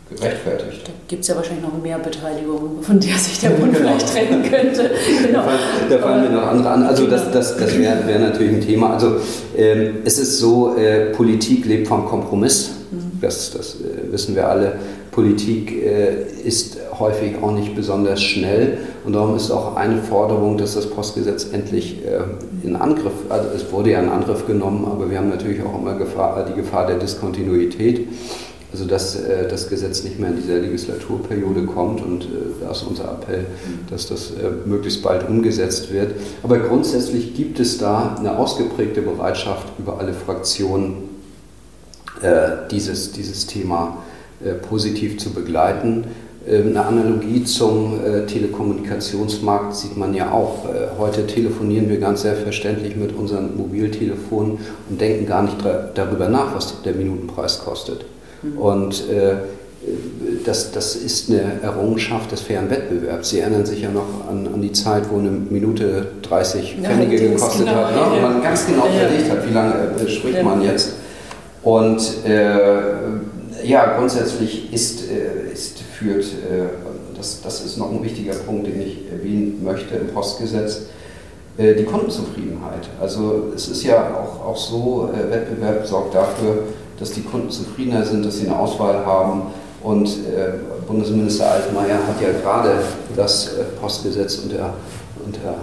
[0.09, 0.81] gerechtfertigt.
[0.85, 3.89] Da gibt es ja wahrscheinlich noch mehr Beteiligungen, von der sich der Bund genau.
[3.89, 4.91] vielleicht trennen könnte.
[5.25, 5.43] Genau.
[5.89, 6.83] Da fallen mir noch andere an.
[6.83, 8.93] Also das, das, das wäre wär natürlich ein Thema.
[8.93, 9.17] Also
[9.57, 12.71] ähm, es ist so, äh, Politik lebt vom Kompromiss.
[13.23, 14.73] Das, das äh, wissen wir alle.
[15.11, 20.75] Politik äh, ist häufig auch nicht besonders schnell und darum ist auch eine Forderung, dass
[20.75, 25.17] das Postgesetz endlich äh, in Angriff, also es wurde ja in Angriff genommen, aber wir
[25.17, 28.07] haben natürlich auch immer Gefahr, die Gefahr der Diskontinuität,
[28.71, 29.15] also dass
[29.51, 32.27] das Gesetz nicht mehr in dieser Legislaturperiode kommt und
[32.59, 33.45] da ist unser Appell,
[33.91, 34.33] dass das
[34.65, 36.15] möglichst bald umgesetzt wird.
[36.41, 41.12] Aber grundsätzlich gibt es da eine ausgeprägte Bereitschaft über alle Fraktionen,
[42.71, 43.97] dieses, dieses Thema
[44.43, 46.05] äh, positiv zu begleiten.
[46.45, 50.65] Ähm, eine Analogie zum äh, Telekommunikationsmarkt sieht man ja auch.
[50.65, 54.57] Äh, heute telefonieren wir ganz selbstverständlich mit unseren Mobiltelefonen
[54.89, 55.57] und denken gar nicht
[55.95, 58.05] darüber nach, was der Minutenpreis kostet.
[58.41, 58.57] Mhm.
[58.57, 59.03] Und
[60.45, 63.29] das, das ist eine Errungenschaft des fairen Wettbewerbs.
[63.29, 67.31] Sie erinnern sich ja noch an, an die Zeit, wo eine Minute 30 Pfennige ja,
[67.31, 68.15] gekostet genau, hat, ne?
[68.15, 69.73] und man ganz genau verlegt hat, wie lange
[70.07, 70.43] spricht ja.
[70.43, 70.93] man jetzt.
[71.63, 76.67] Und äh, ja, grundsätzlich ist, äh, ist führt, äh,
[77.15, 80.87] das, das ist noch ein wichtiger Punkt, den ich erwähnen möchte im Postgesetz,
[81.57, 82.89] äh, die Kundenzufriedenheit.
[82.99, 86.63] Also es ist ja auch, auch so, Wettbewerb sorgt dafür,
[86.99, 89.43] dass die Kunden zufriedener sind, dass sie eine Auswahl haben.
[89.81, 90.09] Und
[90.87, 92.71] Bundesminister Altmaier hat ja gerade
[93.17, 94.75] das Postgesetz unter,
[95.25, 95.55] unter,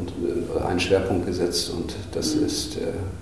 [0.00, 2.46] unter einen Schwerpunkt gesetzt und das mhm.
[2.46, 2.78] ist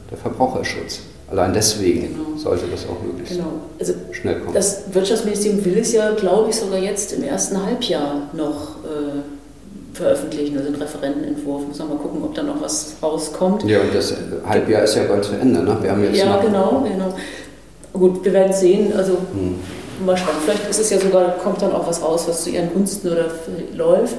[0.08, 1.00] der Verbraucherschutz.
[1.30, 2.38] Allein deswegen genau.
[2.38, 3.50] sollte das auch möglichst genau.
[3.78, 4.54] also schnell kommen.
[4.54, 9.20] Das Wirtschaftsministerium will es ja, glaube ich, sogar jetzt im ersten Halbjahr noch äh,
[9.92, 11.66] veröffentlichen, also einen Referentenentwurf.
[11.68, 13.64] Muss man mal gucken, ob da noch was rauskommt.
[13.64, 14.14] Ja, und das
[14.46, 15.62] Halbjahr ist ja bald zu Ende.
[15.62, 15.76] Ne?
[15.82, 17.14] Wir haben jetzt ja, genau, genau.
[17.92, 18.94] gut, wir werden sehen.
[18.96, 20.06] Also hm.
[20.06, 20.34] mal schauen.
[20.44, 23.26] Vielleicht ist es ja sogar, kommt dann auch was raus, was zu ihren Gunsten oder
[23.74, 24.16] läuft.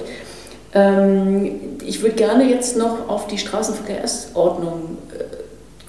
[0.73, 5.23] Ähm, ich würde gerne jetzt noch auf die Straßenverkehrsordnung äh,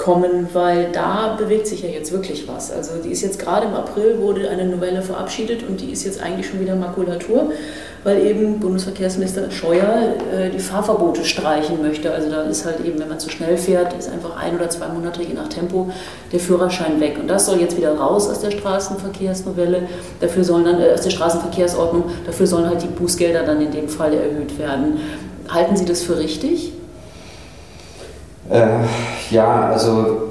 [0.01, 2.73] kommen, weil da bewegt sich ja jetzt wirklich was.
[2.73, 6.23] Also die ist jetzt gerade im April wurde eine Novelle verabschiedet und die ist jetzt
[6.23, 7.51] eigentlich schon wieder Makulatur,
[8.03, 12.13] weil eben Bundesverkehrsminister Scheuer äh, die Fahrverbote streichen möchte.
[12.13, 14.89] Also da ist halt eben, wenn man zu schnell fährt, ist einfach ein oder zwei
[14.89, 15.91] Monate je nach Tempo
[16.33, 17.19] der Führerschein weg.
[17.21, 19.83] Und das soll jetzt wieder raus aus der Straßenverkehrsnovelle.
[20.21, 22.05] Dafür sollen dann äh, aus der Straßenverkehrsordnung.
[22.25, 24.99] Dafür sollen halt die Bußgelder dann in dem Fall erhöht werden.
[25.51, 26.73] Halten Sie das für richtig?
[28.51, 28.67] Äh,
[29.31, 30.23] ja, also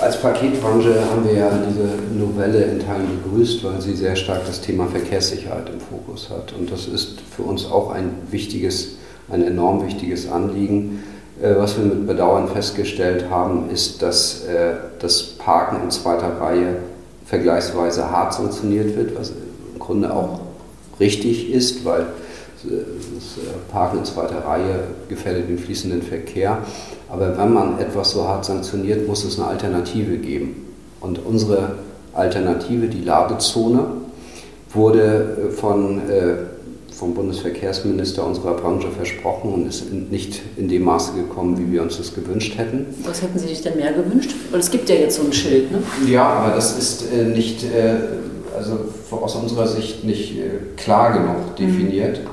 [0.00, 4.60] als Paketbranche haben wir ja diese Novelle in Teilen begrüßt, weil sie sehr stark das
[4.62, 6.54] Thema Verkehrssicherheit im Fokus hat.
[6.58, 8.96] Und das ist für uns auch ein wichtiges,
[9.30, 11.02] ein enorm wichtiges Anliegen.
[11.42, 16.76] Äh, was wir mit Bedauern festgestellt haben, ist, dass äh, das Parken in zweiter Reihe
[17.26, 20.40] vergleichsweise hart sanktioniert wird, was im Grunde auch
[20.98, 22.06] richtig ist, weil
[22.64, 26.58] das Parken in zweiter Reihe gefährdet den fließenden Verkehr.
[27.12, 30.66] Aber wenn man etwas so hart sanktioniert, muss es eine Alternative geben.
[30.98, 31.76] Und unsere
[32.14, 33.84] Alternative, die Ladezone,
[34.72, 36.36] wurde von, äh,
[36.90, 41.98] vom Bundesverkehrsminister unserer Branche versprochen und ist nicht in dem Maße gekommen, wie wir uns
[41.98, 42.86] das gewünscht hätten.
[43.04, 44.34] Was hätten Sie sich denn mehr gewünscht?
[44.50, 45.82] Weil es gibt ja jetzt so ein Schild, ne?
[46.06, 47.94] Ja, aber das ist äh, nicht, äh,
[48.56, 48.78] also
[49.10, 52.20] aus unserer Sicht nicht äh, klar genug definiert.
[52.20, 52.31] Mhm.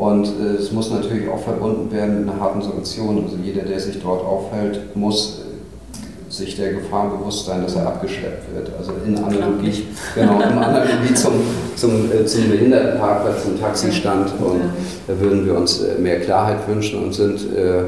[0.00, 3.22] Und äh, es muss natürlich auch verbunden werden mit einer harten Sanktion.
[3.22, 7.86] Also jeder, der sich dort aufhält, muss äh, sich der Gefahr bewusst sein, dass er
[7.86, 8.70] abgeschleppt wird.
[8.78, 11.34] Also in Analogie, genau, in Analogie zum,
[11.76, 14.32] zum, äh, zum Behindertenparkplatz, zum Taxistand.
[14.40, 14.62] Und
[15.06, 17.82] da würden wir uns äh, mehr Klarheit wünschen und sind äh,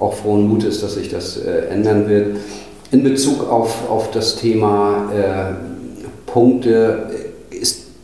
[0.00, 2.38] auch frohen Mutes, dass sich das äh, ändern wird.
[2.90, 5.10] In Bezug auf, auf das Thema
[6.26, 7.29] Punkte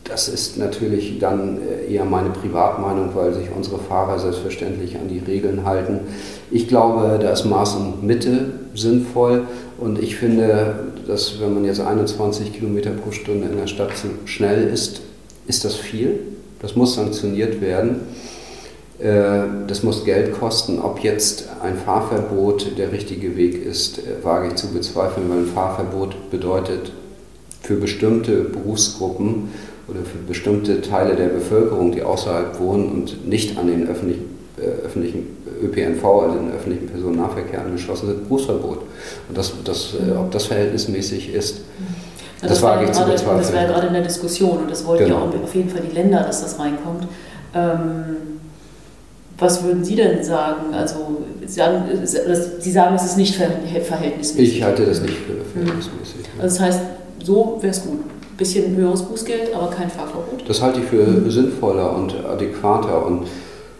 [0.07, 5.19] das ist natürlich dann äh, eher meine Privatmeinung, weil sich unsere Fahrer selbstverständlich an die
[5.19, 6.01] Regeln halten.
[6.51, 9.43] Ich glaube, da ist Maß und Mitte sinnvoll
[9.77, 10.75] und ich finde,
[11.07, 15.01] dass wenn man jetzt 21 Kilometer pro Stunde in der Stadt zu schnell ist,
[15.47, 16.19] ist das viel.
[16.61, 18.01] Das muss sanktioniert werden.
[18.99, 20.79] Äh, das muss Geld kosten.
[20.79, 25.45] Ob jetzt ein Fahrverbot der richtige Weg ist, äh, wage ich zu bezweifeln, weil ein
[25.45, 26.91] Fahrverbot bedeutet
[27.61, 29.49] für bestimmte Berufsgruppen
[29.87, 34.25] oder für bestimmte Teile der Bevölkerung, die außerhalb wohnen und nicht an den öffentlichen,
[34.57, 38.79] äh, öffentlichen ÖPNV, also den öffentlichen Personennahverkehr angeschlossen sind, Berufsverbot.
[39.29, 41.63] Und das, das, äh, ob das verhältnismäßig ist, ja,
[42.41, 43.37] das, das wage ich zu bezweifeln.
[43.37, 45.25] Das war ja gerade in der Diskussion und das wollten genau.
[45.25, 47.07] ja auch auf jeden Fall die Länder, dass das reinkommt.
[47.55, 48.17] Ähm,
[49.39, 50.73] was würden Sie denn sagen?
[50.73, 54.57] Also Sie sagen, Sie sagen, es ist nicht verhältnismäßig.
[54.57, 56.25] Ich halte das nicht für verhältnismäßig.
[56.39, 56.81] Also das heißt,
[57.23, 57.99] so wäre es gut
[58.37, 60.47] bisschen höheres Bußgeld, aber kein Fahrverbot?
[60.47, 61.29] Das halte ich für mhm.
[61.29, 63.05] sinnvoller und adäquater.
[63.05, 63.27] Und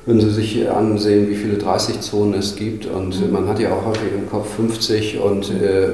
[0.05, 3.31] wenn Sie sich ansehen, wie viele 30-Zonen es gibt, und mhm.
[3.31, 5.89] man hat ja auch häufig im Kopf 50 und äh,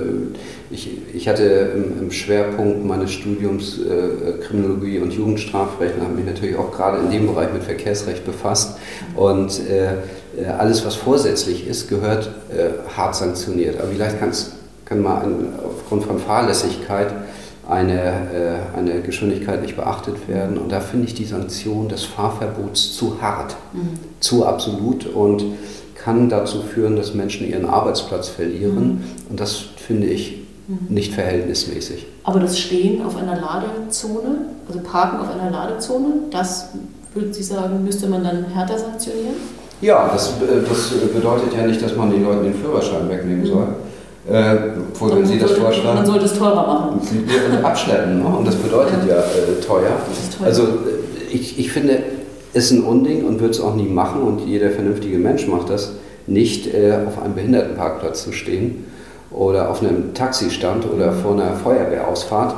[0.69, 1.43] ich, ich hatte
[1.75, 6.99] im, im, Schwerpunkt meines Studiums äh, Kriminologie und Jugendstrafrecht und habe mich natürlich auch gerade
[6.99, 8.77] in dem Bereich mit Verkehrsrecht befasst.
[9.15, 13.79] Und äh, alles, was vorsätzlich ist, gehört äh, hart sanktioniert.
[13.79, 14.17] Aber vielleicht
[14.85, 17.13] kann man aufgrund von Fahrlässigkeit
[17.67, 17.93] eine,
[18.73, 20.57] äh, eine Geschwindigkeit nicht beachtet werden.
[20.57, 23.99] Und da finde ich die Sanktion des Fahrverbots zu hart, mhm.
[24.19, 25.45] zu absolut und
[25.95, 28.75] kann dazu führen, dass Menschen ihren Arbeitsplatz verlieren.
[28.75, 29.03] Mhm.
[29.29, 30.93] Und das finde ich mhm.
[30.93, 32.05] nicht verhältnismäßig.
[32.23, 36.69] Aber das Stehen auf einer Ladezone, also Parken auf einer Ladezone, das
[37.13, 39.35] würden Sie sagen, müsste man dann härter sanktionieren?
[39.81, 43.67] Ja, das, äh, das bedeutet ja nicht, dass man den Leuten den Führerschein wegnehmen soll.
[44.29, 44.55] Äh,
[44.97, 45.97] wo, wenn Sie das vorschlagen.
[45.97, 47.01] Man sollte es teurer machen.
[47.63, 48.27] Abschleppen, ne?
[48.27, 49.81] und das bedeutet ja, äh, teuer.
[50.37, 50.45] teuer.
[50.45, 51.99] Also äh, ich, ich finde,
[52.53, 55.69] es ist ein Unding und würde es auch nie machen und jeder vernünftige Mensch macht
[55.69, 55.93] das,
[56.25, 58.85] nicht äh, auf einem Behindertenparkplatz zu stehen
[59.29, 62.55] oder auf einem Taxistand oder vor einer Feuerwehrausfahrt.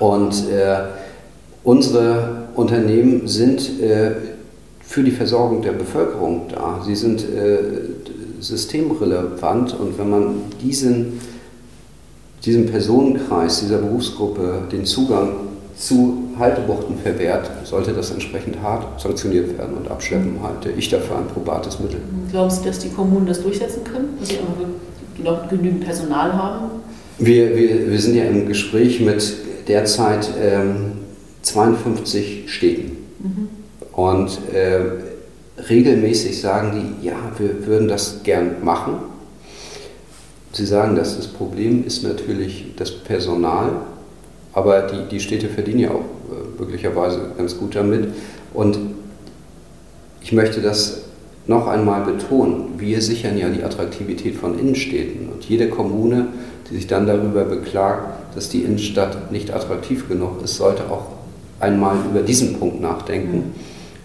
[0.00, 0.78] Und äh,
[1.62, 4.12] unsere Unternehmen sind äh,
[4.80, 6.80] für die Versorgung der Bevölkerung da.
[6.84, 7.24] Sie sind
[8.40, 10.26] systemrelevant und wenn man
[10.62, 11.20] diesen,
[12.44, 15.30] diesem Personenkreis, dieser Berufsgruppe den Zugang
[15.76, 21.26] zu Haltebuchten verwehrt, sollte das entsprechend hart sanktioniert werden und abschleppen halte ich dafür ein
[21.26, 22.00] probates Mittel.
[22.30, 24.38] Glauben Sie, dass die Kommunen das durchsetzen können, dass sie
[25.22, 26.70] noch genügend Personal haben?
[27.18, 29.34] Wir, wir, wir sind ja im Gespräch mit
[29.68, 30.92] derzeit ähm,
[31.42, 32.96] 52 Städten.
[33.20, 33.48] Mhm.
[33.92, 34.80] Und äh,
[35.68, 38.94] regelmäßig sagen die, ja, wir würden das gern machen.
[40.52, 43.72] Sie sagen, dass das Problem ist natürlich das Personal.
[44.52, 48.08] Aber die, die Städte verdienen ja auch äh, möglicherweise ganz gut damit.
[48.54, 48.78] Und
[50.22, 51.02] ich möchte das
[51.46, 52.74] noch einmal betonen.
[52.78, 55.28] Wir sichern ja die Attraktivität von Innenstädten.
[55.28, 56.28] Und jede Kommune,
[56.70, 61.06] die sich dann darüber beklagt, dass die Innenstadt nicht attraktiv genug ist, sollte auch
[61.60, 63.52] einmal über diesen Punkt nachdenken mhm.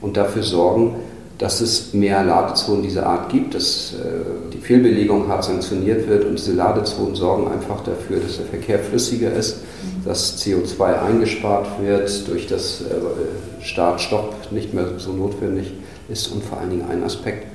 [0.01, 0.95] und dafür sorgen,
[1.41, 6.37] dass es mehr Ladezonen dieser Art gibt, dass äh, die Fehlbelegung hart sanktioniert wird und
[6.37, 10.05] diese Ladezonen sorgen einfach dafür, dass der Verkehr flüssiger ist, mhm.
[10.05, 15.73] dass CO2 eingespart wird, durch das äh, Start-Stopp nicht mehr so notwendig
[16.09, 17.47] ist und vor allen Dingen ein Aspekt,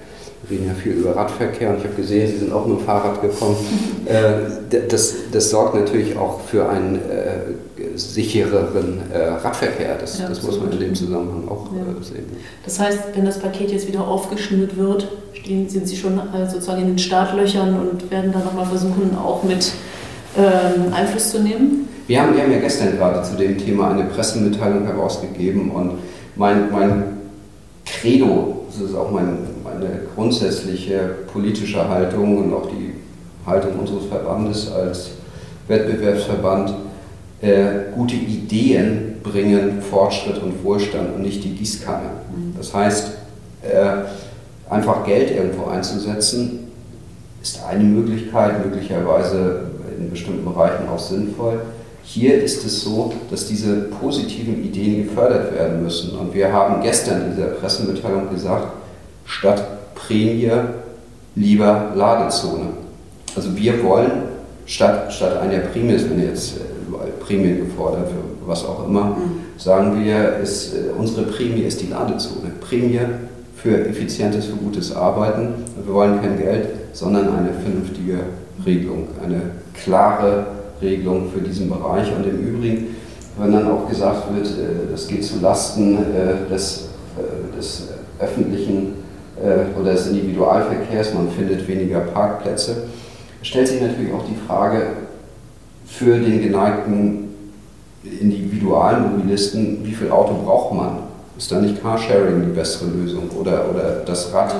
[0.50, 3.20] reden ja viel über Radverkehr und ich habe gesehen, Sie sind auch mit dem Fahrrad
[3.20, 3.56] gekommen.
[4.06, 9.96] Äh, das, das sorgt natürlich auch für einen äh, sichereren äh, Radverkehr.
[10.00, 11.80] Das, ja, das muss man in dem Zusammenhang auch ja.
[11.80, 12.26] Äh, sehen.
[12.64, 16.82] Das heißt, wenn das Paket jetzt wieder aufgeschnürt wird, stehen, sind Sie schon äh, sozusagen
[16.82, 19.72] in den Startlöchern und werden dann nochmal versuchen, auch mit
[20.38, 21.88] ähm, Einfluss zu nehmen?
[22.06, 25.98] Wir haben, wir haben ja gestern gerade zu dem Thema eine Pressemitteilung herausgegeben und
[26.36, 27.15] mein, mein
[27.86, 30.98] Credo, das ist auch mein, meine grundsätzliche
[31.32, 32.94] politische Haltung und auch die
[33.46, 35.12] Haltung unseres Verbandes als
[35.68, 36.74] Wettbewerbsverband,
[37.40, 42.10] äh, gute Ideen bringen Fortschritt und Wohlstand und nicht die Gießkanne.
[42.34, 42.54] Mhm.
[42.56, 43.12] Das heißt,
[43.62, 46.70] äh, einfach Geld irgendwo einzusetzen,
[47.42, 49.62] ist eine Möglichkeit, möglicherweise
[49.98, 51.60] in bestimmten Bereichen auch sinnvoll.
[52.08, 56.16] Hier ist es so, dass diese positiven Ideen gefördert werden müssen.
[56.16, 58.68] Und wir haben gestern in dieser Pressemitteilung gesagt,
[59.24, 60.52] statt Prämie
[61.34, 62.68] lieber Ladezone.
[63.34, 64.10] Also wir wollen
[64.66, 69.40] statt, statt einer Prämie, werden jetzt äh, Prämien gefordert, für was auch immer, mhm.
[69.58, 72.52] sagen wir, ist, äh, unsere Prämie ist die Ladezone.
[72.60, 73.00] Prämie
[73.56, 75.54] für effizientes, für gutes Arbeiten.
[75.84, 78.20] Wir wollen kein Geld, sondern eine vernünftige
[78.64, 79.40] Regelung, eine
[79.74, 80.46] klare
[80.80, 82.14] Regelung für diesen Bereich.
[82.14, 82.96] Und im Übrigen,
[83.38, 85.98] wenn dann auch gesagt wird, äh, das geht zu Lasten
[86.50, 86.88] des,
[87.56, 88.94] des öffentlichen
[89.36, 92.84] äh, oder des Individualverkehrs, man findet weniger Parkplätze,
[93.42, 94.82] stellt sich natürlich auch die Frage
[95.86, 97.28] für den geneigten
[98.02, 100.98] Individualmobilisten, wie viel Auto braucht man?
[101.36, 104.54] Ist da nicht Carsharing die bessere Lösung oder, oder das Rad?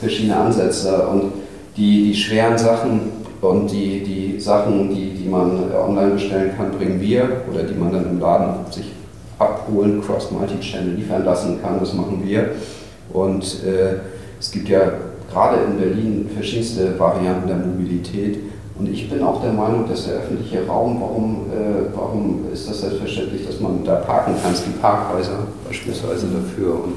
[0.00, 1.32] Verschiedene Ansätze und
[1.76, 3.00] die, die schweren Sachen
[3.40, 7.92] und die, die Sachen, die, die man online bestellen kann, bringen wir oder die man
[7.92, 8.92] dann im Laden sich
[9.38, 12.50] abholen, cross-multi-channel liefern lassen kann, das machen wir.
[13.12, 13.98] Und äh,
[14.40, 14.92] es gibt ja
[15.32, 18.38] gerade in Berlin verschiedenste Varianten der Mobilität.
[18.78, 22.80] Und ich bin auch der Meinung, dass der öffentliche Raum, warum, äh, warum ist das
[22.80, 24.52] selbstverständlich, dass man da parken kann?
[24.52, 26.74] Es gibt Parkhäuser beispielsweise dafür.
[26.74, 26.94] Und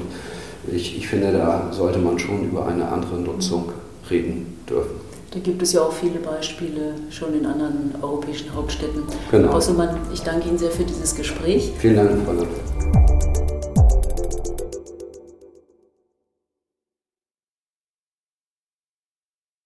[0.72, 3.70] ich, ich finde, da sollte man schon über eine andere Nutzung
[4.08, 5.01] reden dürfen.
[5.32, 9.04] Da gibt es ja auch viele Beispiele schon in anderen europäischen Hauptstädten.
[9.30, 9.44] Genau.
[9.44, 11.72] Herr Bosselmann, ich danke Ihnen sehr für dieses Gespräch.
[11.78, 13.61] Vielen Dank, Frau Lambert.